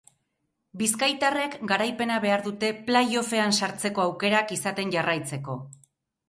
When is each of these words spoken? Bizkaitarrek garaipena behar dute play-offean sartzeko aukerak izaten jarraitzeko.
Bizkaitarrek 0.81 1.57
garaipena 1.71 2.17
behar 2.23 2.45
dute 2.47 2.71
play-offean 2.87 3.55
sartzeko 3.61 4.07
aukerak 4.07 4.55
izaten 4.57 4.97
jarraitzeko. 4.97 5.61